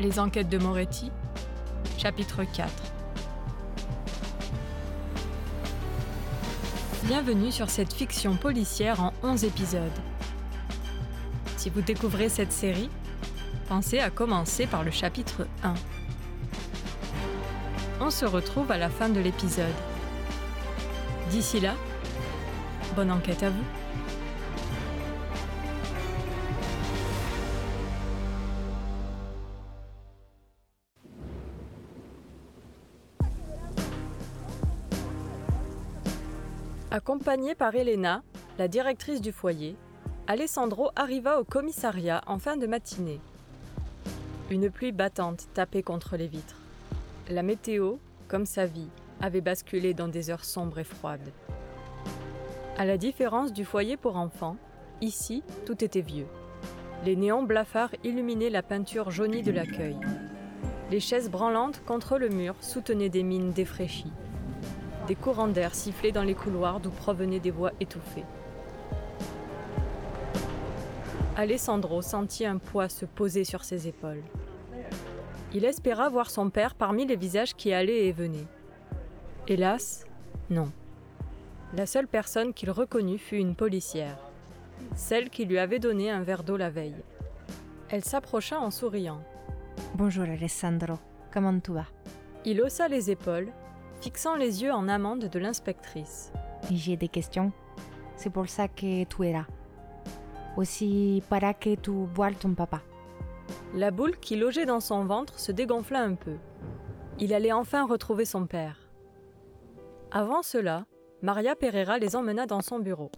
[0.00, 1.12] Les enquêtes de Moretti,
[1.98, 2.72] chapitre 4.
[7.04, 9.82] Bienvenue sur cette fiction policière en 11 épisodes.
[11.58, 12.88] Si vous découvrez cette série,
[13.68, 15.74] pensez à commencer par le chapitre 1.
[18.00, 19.66] On se retrouve à la fin de l'épisode.
[21.28, 21.74] D'ici là,
[22.96, 23.79] bonne enquête à vous.
[36.92, 38.24] Accompagné par Elena,
[38.58, 39.76] la directrice du foyer,
[40.26, 43.20] Alessandro arriva au commissariat en fin de matinée.
[44.50, 46.56] Une pluie battante tapait contre les vitres.
[47.28, 48.88] La météo, comme sa vie,
[49.20, 51.30] avait basculé dans des heures sombres et froides.
[52.76, 54.56] À la différence du foyer pour enfants,
[55.00, 56.26] ici, tout était vieux.
[57.04, 59.96] Les néons blafards illuminaient la peinture jaunie de l'accueil.
[60.90, 64.12] Les chaises branlantes contre le mur soutenaient des mines défraîchies.
[65.10, 68.24] Des courants d'air sifflaient dans les couloirs d'où provenaient des voix étouffées.
[71.34, 74.22] Alessandro sentit un poids se poser sur ses épaules.
[75.52, 78.46] Il espéra voir son père parmi les visages qui allaient et venaient.
[79.48, 80.04] Hélas,
[80.48, 80.70] non.
[81.74, 84.30] La seule personne qu'il reconnut fut une policière,
[84.94, 87.02] celle qui lui avait donné un verre d'eau la veille.
[87.88, 89.20] Elle s'approcha en souriant.
[89.96, 91.00] Bonjour Alessandro,
[91.34, 91.88] comment tu vas?
[92.44, 93.50] Il haussa les épaules
[94.00, 96.32] fixant les yeux en amande de l'inspectrice.
[96.70, 97.52] J'ai des questions.
[98.16, 99.46] C'est pour ça que tu es là.
[100.56, 102.80] Aussi para que tu vois ton papa.
[103.74, 106.36] La boule qui logeait dans son ventre se dégonfla un peu.
[107.18, 108.88] Il allait enfin retrouver son père.
[110.10, 110.86] Avant cela,
[111.22, 113.10] Maria Pereira les emmena dans son bureau.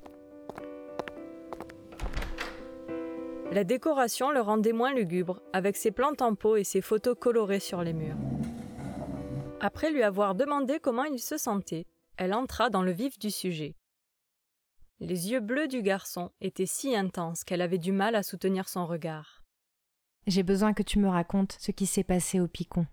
[3.53, 7.61] La décoration le rendait moins lugubre, avec ses plantes en pot et ses photos colorées
[7.61, 8.17] sur les murs.
[9.65, 11.87] Après lui avoir demandé comment il se sentait,
[12.17, 13.77] elle entra dans le vif du sujet.
[14.99, 18.87] Les yeux bleus du garçon étaient si intenses qu'elle avait du mal à soutenir son
[18.89, 19.45] regard.
[20.27, 22.89] J'ai besoin que tu me racontes ce qui s'est passé au Picon.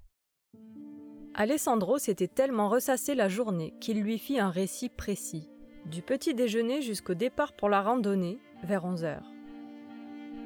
[1.34, 5.50] Alessandro s'était tellement ressassé la journée qu'il lui fit un récit précis,
[5.88, 9.32] du petit déjeuner jusqu'au départ pour la randonnée, vers 11 heures.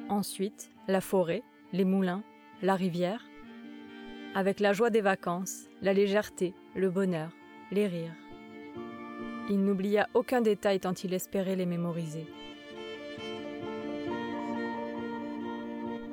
[0.08, 1.42] Ensuite, la forêt,
[1.74, 2.24] les moulins,
[2.62, 3.26] la rivière,
[4.34, 7.30] avec la joie des vacances, la légèreté, le bonheur,
[7.70, 8.14] les rires.
[9.48, 12.26] Il n'oublia aucun détail tant il espérait les mémoriser.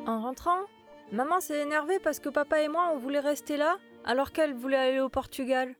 [0.06, 0.60] En rentrant,
[1.12, 4.78] maman s'est énervée parce que papa et moi on voulait rester là alors qu'elle voulait
[4.78, 5.76] aller au Portugal.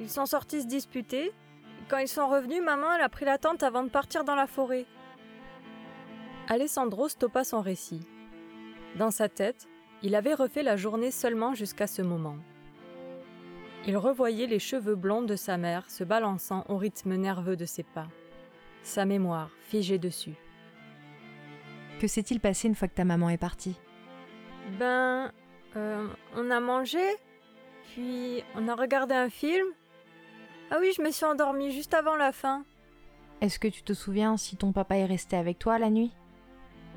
[0.00, 1.32] Ils sont sortis se disputer.
[1.88, 4.46] Quand ils sont revenus, maman elle a pris la tente avant de partir dans la
[4.46, 4.84] forêt.
[6.48, 8.06] Alessandro stoppa son récit.
[8.96, 9.66] Dans sa tête,
[10.06, 12.36] il avait refait la journée seulement jusqu'à ce moment.
[13.88, 17.82] Il revoyait les cheveux blonds de sa mère se balançant au rythme nerveux de ses
[17.82, 18.06] pas.
[18.84, 20.36] Sa mémoire figée dessus.
[21.98, 23.80] Que s'est-il passé une fois que ta maman est partie?
[24.78, 25.32] Ben,
[25.74, 26.06] euh,
[26.36, 27.04] on a mangé,
[27.92, 29.66] puis on a regardé un film.
[30.70, 32.64] Ah oui, je me suis endormie juste avant la fin.
[33.40, 36.12] Est-ce que tu te souviens si ton papa est resté avec toi la nuit?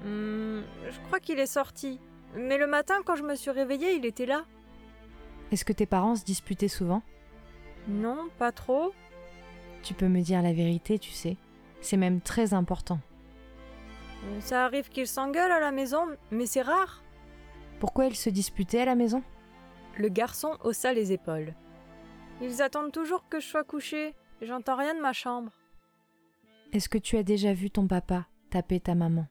[0.05, 1.99] Hmm, je crois qu'il est sorti.
[2.35, 4.45] Mais le matin, quand je me suis réveillée, il était là.
[5.51, 7.01] Est-ce que tes parents se disputaient souvent?
[7.87, 8.93] Non, pas trop.
[9.81, 11.37] Tu peux me dire la vérité, tu sais.
[11.81, 12.99] C'est même très important.
[14.41, 17.01] Ça arrive qu'ils s'engueulent à la maison, mais c'est rare.
[17.79, 19.23] Pourquoi ils se disputaient à la maison?
[19.97, 21.53] Le garçon haussa les épaules.
[22.41, 24.13] Ils attendent toujours que je sois couché.
[24.41, 25.51] J'entends rien de ma chambre.
[26.73, 29.25] Est-ce que tu as déjà vu ton papa taper ta maman?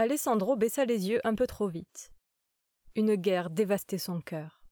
[0.00, 2.10] Alessandro baissa les yeux un peu trop vite.
[2.96, 4.62] Une guerre dévastait son cœur.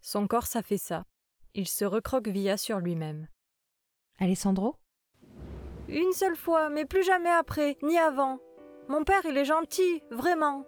[0.00, 1.02] Son corps s'affaissa.
[1.54, 3.26] Il se recroquevilla sur lui-même.
[4.20, 4.76] Alessandro?
[5.88, 8.38] Une seule fois, mais plus jamais après, ni avant.
[8.86, 10.64] Mon père, il est gentil, vraiment.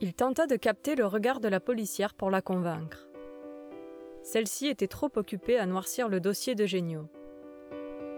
[0.00, 3.06] Il tenta de capter le regard de la policière pour la convaincre.
[4.24, 7.08] Celle-ci était trop occupée à noircir le dossier de Génio.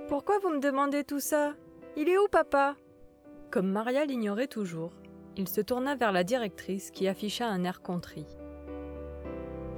[0.08, 1.54] Pourquoi vous me demandez tout ça?
[1.94, 2.74] Il est où, papa?
[3.56, 4.92] Comme Maria l'ignorait toujours,
[5.38, 8.26] il se tourna vers la directrice qui afficha un air contrit.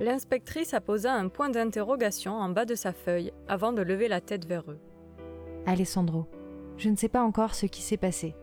[0.00, 4.46] L'inspectrice apposa un point d'interrogation en bas de sa feuille avant de lever la tête
[4.46, 4.80] vers eux.
[5.64, 6.26] Alessandro,
[6.76, 8.34] je ne sais pas encore ce qui s'est passé.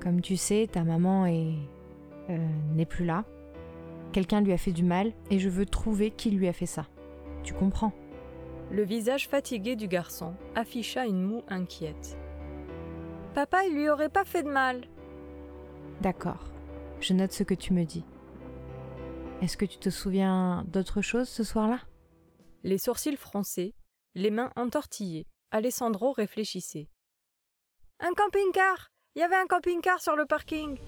[0.00, 1.56] Comme tu sais, ta maman est.
[2.30, 2.38] euh,
[2.72, 3.24] n'est plus là.
[4.12, 6.86] Quelqu'un lui a fait du mal et je veux trouver qui lui a fait ça.
[7.42, 7.92] Tu comprends?
[8.70, 12.16] Le visage fatigué du garçon afficha une moue inquiète.
[13.34, 14.86] Papa, il lui aurait pas fait de mal.
[16.00, 16.52] D'accord.
[17.00, 18.04] Je note ce que tu me dis.
[19.42, 21.80] Est-ce que tu te souviens d'autre chose ce soir-là?
[22.62, 23.74] Les sourcils froncés,
[24.14, 26.88] les mains entortillées, Alessandro réfléchissait.
[28.00, 30.78] Un camping-car Il y avait un camping-car sur le parking.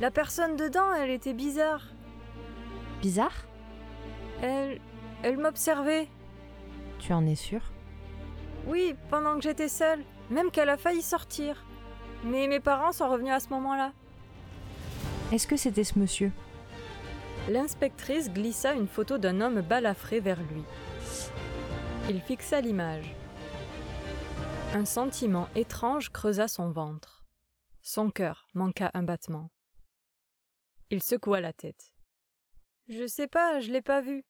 [0.00, 1.84] La personne dedans, elle était bizarre.
[3.00, 3.46] Bizarre?
[4.40, 4.80] Elle.
[5.22, 6.08] Elle m'observait.
[6.98, 7.60] Tu en es sûr
[8.66, 11.62] Oui, pendant que j'étais seule, même qu'elle a failli sortir.
[12.24, 13.92] Mais mes parents sont revenus à ce moment-là.
[15.32, 16.32] Est-ce que c'était ce monsieur?
[17.48, 20.62] L'inspectrice glissa une photo d'un homme balafré vers lui.
[22.08, 23.14] Il fixa l'image.
[24.74, 27.24] Un sentiment étrange creusa son ventre.
[27.82, 29.50] Son cœur manqua un battement.
[30.90, 31.92] Il secoua la tête.
[32.88, 34.24] Je sais pas, je l'ai pas vu.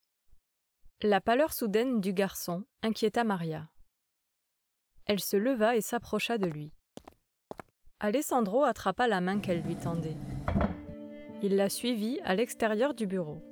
[1.03, 3.69] La pâleur soudaine du garçon inquiéta Maria.
[5.07, 6.73] Elle se leva et s'approcha de lui.
[8.03, 10.17] Alessandro attrapa la main qu'elle lui tendait.
[11.43, 13.43] Il la suivit à l'extérieur du bureau.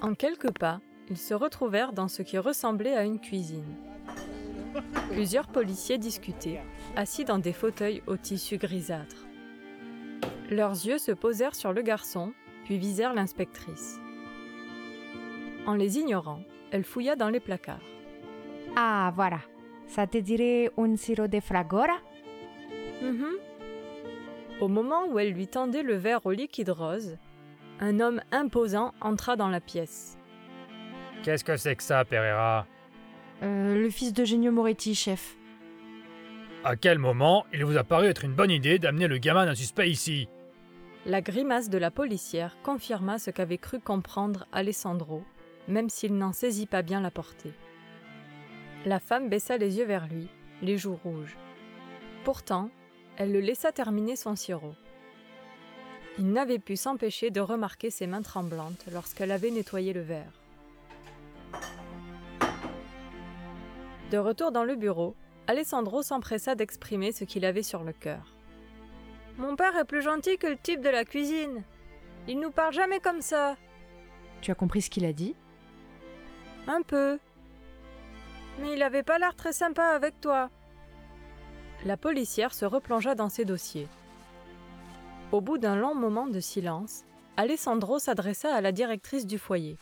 [0.00, 0.80] En quelques pas,
[1.10, 3.74] ils se retrouvèrent dans ce qui ressemblait à une cuisine.
[5.10, 6.60] Plusieurs policiers discutaient,
[6.94, 9.26] assis dans des fauteuils au tissu grisâtre.
[10.48, 12.32] Leurs yeux se posèrent sur le garçon,
[12.66, 13.98] puis visèrent l'inspectrice.
[15.66, 17.82] En les ignorant, elle fouilla dans les placards.
[18.76, 19.40] Ah, voilà.
[19.88, 21.96] Ça te dirait un sirop de fragora?
[23.02, 23.26] Mhm.
[24.60, 27.16] Au moment où elle lui tendait le verre au liquide rose,
[27.80, 30.18] un homme imposant entra dans la pièce.
[31.22, 32.66] Qu'est-ce que c'est que ça, Pereira?
[33.42, 35.36] Euh, Le fils d'Eugenio Moretti, chef.
[36.64, 39.54] À quel moment il vous a paru être une bonne idée d'amener le gamin d'un
[39.54, 40.28] suspect ici?
[41.06, 45.22] La grimace de la policière confirma ce qu'avait cru comprendre Alessandro,
[45.68, 47.52] même s'il n'en saisit pas bien la portée.
[48.84, 50.28] La femme baissa les yeux vers lui,
[50.62, 51.36] les joues rouges.
[52.24, 52.70] Pourtant,
[53.18, 54.74] elle le laissa terminer son sirop.
[56.18, 60.32] Il n'avait pu s'empêcher de remarquer ses mains tremblantes lorsqu'elle avait nettoyé le verre.
[64.12, 65.16] De retour dans le bureau,
[65.48, 68.34] Alessandro s'empressa d'exprimer ce qu'il avait sur le cœur.
[69.36, 71.62] Mon père est plus gentil que le type de la cuisine.
[72.28, 73.56] Il nous parle jamais comme ça.
[74.40, 75.34] Tu as compris ce qu'il a dit?
[76.68, 77.18] Un peu.
[78.60, 80.50] Mais il avait pas l'air très sympa avec toi.
[81.84, 83.88] La policière se replongea dans ses dossiers.
[85.30, 87.04] Au bout d'un long moment de silence,
[87.36, 89.78] Alessandro s'adressa à la directrice du foyer.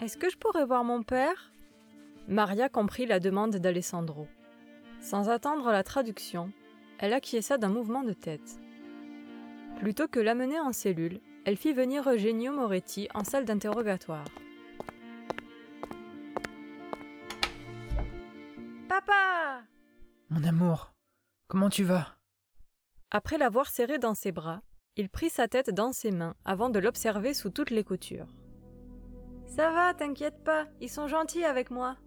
[0.00, 1.52] Est-ce que je pourrais voir mon père?
[2.28, 4.28] Maria comprit la demande d'Alessandro.
[5.00, 6.52] Sans attendre la traduction,
[6.98, 8.60] elle acquiesça d'un mouvement de tête.
[9.80, 14.24] Plutôt que l'amener en cellule, elle fit venir Eugenio Moretti en salle d'interrogatoire.
[18.88, 19.62] Papa
[20.30, 20.91] Mon amour,
[21.52, 22.16] comment tu vas?
[23.10, 24.62] Après l'avoir serré dans ses bras,
[24.96, 28.34] il prit sa tête dans ses mains avant de l'observer sous toutes les coutures.
[29.44, 31.98] Ça va, t'inquiète pas, ils sont gentils avec moi.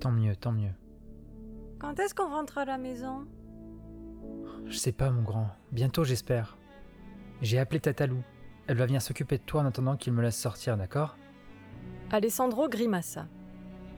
[0.00, 0.72] Tant mieux, tant mieux.
[1.78, 3.28] Quand est-ce qu'on rentre à la maison?
[4.64, 5.48] Je sais pas, mon grand.
[5.70, 6.58] Bientôt, j'espère.
[7.42, 8.20] J'ai appelé Tatalou.
[8.66, 11.16] Elle va venir s'occuper de toi en attendant qu'il me laisse sortir, d'accord?
[12.10, 13.28] Alessandro grimaça.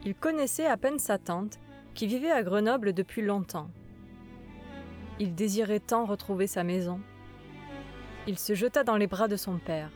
[0.04, 1.58] Il connaissait à peine sa tante,
[1.94, 3.70] qui vivait à Grenoble depuis longtemps.
[5.20, 7.00] Il désirait tant retrouver sa maison.
[8.26, 9.90] Il se jeta dans les bras de son père.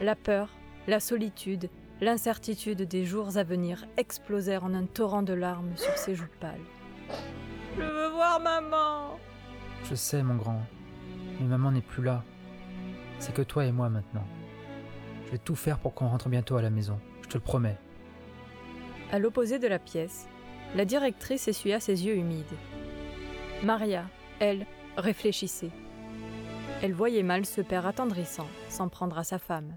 [0.00, 0.48] La peur,
[0.86, 1.68] la solitude,
[2.00, 6.60] l'incertitude des jours à venir explosèrent en un torrent de larmes sur ses joues pâles.
[7.76, 9.18] Je veux voir maman
[9.84, 10.62] Je sais, mon grand.
[11.40, 12.24] Mais maman n'est plus là.
[13.18, 14.26] C'est que toi et moi maintenant.
[15.26, 16.98] Je vais tout faire pour qu'on rentre bientôt à la maison.
[17.22, 17.76] Je te le promets.
[19.12, 20.26] À l'opposé de la pièce,
[20.74, 22.44] la directrice essuya ses yeux humides.
[23.62, 24.04] Maria,
[24.38, 25.70] elle, réfléchissait.
[26.82, 29.76] Elle voyait mal ce père attendrissant s'en prendre à sa femme.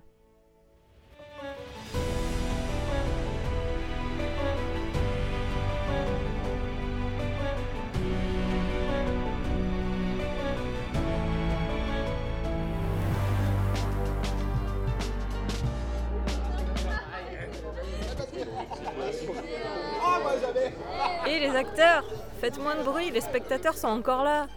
[21.27, 22.03] Et les acteurs?
[22.39, 24.47] Faites moins de bruit, les spectateurs sont encore là.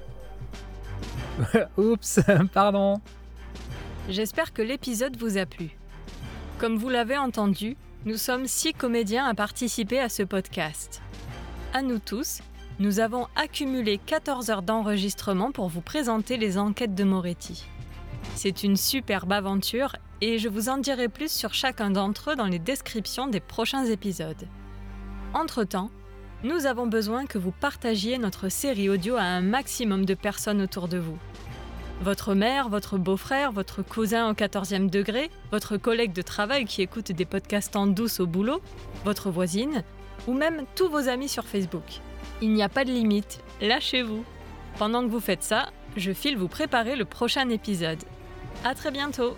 [1.76, 2.20] Oups,
[2.54, 3.00] pardon.
[4.08, 5.76] J'espère que l'épisode vous a plu.
[6.58, 11.02] Comme vous l'avez entendu, nous sommes six comédiens à participer à ce podcast.
[11.72, 12.40] À nous tous,
[12.78, 17.66] nous avons accumulé 14 heures d'enregistrement pour vous présenter les enquêtes de Moretti.
[18.36, 22.46] C'est une superbe aventure et je vous en dirai plus sur chacun d'entre eux dans
[22.46, 24.46] les descriptions des prochains épisodes.
[25.34, 25.90] Entre-temps,
[26.44, 30.88] nous avons besoin que vous partagiez notre série audio à un maximum de personnes autour
[30.88, 31.18] de vous.
[32.02, 37.12] Votre mère, votre beau-frère, votre cousin au 14e degré, votre collègue de travail qui écoute
[37.12, 38.60] des podcasts en douce au boulot,
[39.04, 39.84] votre voisine,
[40.26, 42.00] ou même tous vos amis sur Facebook.
[42.40, 44.24] Il n'y a pas de limite, lâchez-vous.
[44.78, 48.02] Pendant que vous faites ça, je file vous préparer le prochain épisode.
[48.64, 49.36] À très bientôt